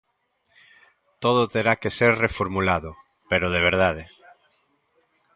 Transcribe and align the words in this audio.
Todo 1.23 1.41
terá 1.53 1.73
que 1.81 1.91
ser 1.97 2.11
reformulado, 2.25 2.91
pero 3.29 3.47
de 3.53 3.59
verdade. 3.69 4.03